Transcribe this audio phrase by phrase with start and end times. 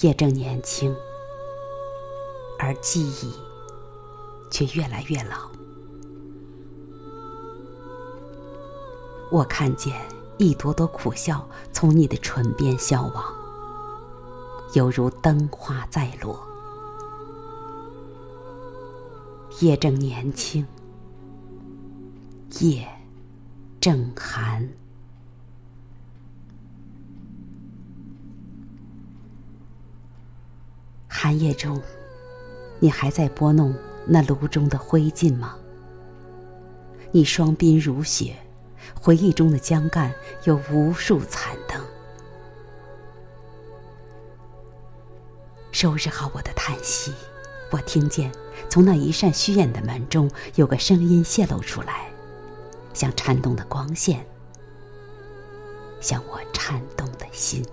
[0.00, 0.94] 也正年轻，
[2.58, 3.32] 而记忆
[4.48, 5.48] 却越来越老。
[9.30, 9.92] 我看见
[10.38, 13.24] 一朵朵苦笑从你的唇边消亡，
[14.74, 16.38] 犹如灯花再落。
[19.60, 20.64] 夜正年轻，
[22.60, 22.88] 夜
[23.80, 24.68] 正寒。
[31.20, 31.82] 寒夜中，
[32.78, 33.74] 你还在拨弄
[34.06, 35.56] 那炉中的灰烬吗？
[37.10, 38.36] 你双鬓如雪，
[38.94, 41.82] 回忆中的江干有无数残灯。
[45.72, 47.12] 收拾好我的叹息，
[47.72, 48.30] 我听见
[48.70, 52.12] 从那一扇虚掩的门中有个声音泄露出来，
[52.94, 54.24] 像颤动的光线，
[56.00, 57.66] 像我颤动的心。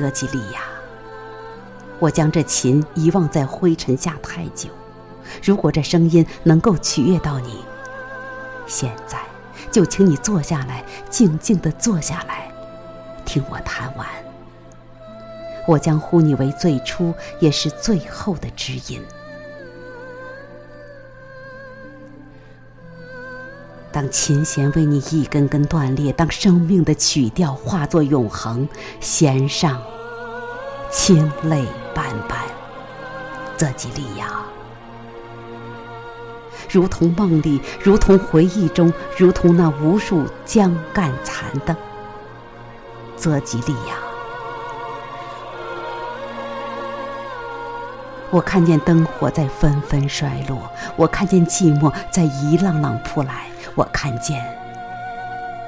[0.00, 0.62] 泽吉利亚，
[2.00, 4.68] 我将这琴遗忘在灰尘下太久。
[5.40, 7.64] 如果这声音能够取悦到你，
[8.66, 9.18] 现在
[9.70, 12.50] 就请你坐下来，静静地坐下来，
[13.24, 14.04] 听我弹完。
[15.66, 19.00] 我将呼你为最初也是最后的知音。
[23.94, 29.80] 当琴弦为你一根根断裂，当生命的曲调化作永恒，弦上
[30.90, 31.64] 清泪
[31.94, 32.36] 斑斑，
[33.56, 34.26] 泽吉利亚，
[36.68, 41.76] 如同梦里，如同回忆中，如同那无数江干残灯，
[43.16, 44.13] 泽吉利亚。
[48.34, 53.46] 我看见灯火在纷纷衰落，我看见寂寞在一浪浪扑来，
[53.76, 54.44] 我看见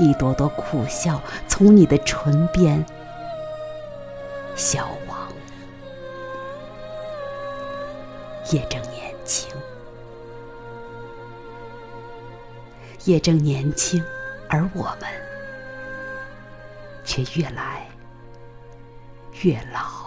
[0.00, 2.84] 一朵朵苦笑从你的唇边
[4.56, 5.16] 消亡。
[8.50, 9.48] 夜正年轻，
[13.04, 14.02] 夜正年轻，
[14.48, 15.08] 而我们
[17.04, 17.86] 却越来
[19.42, 20.05] 越老。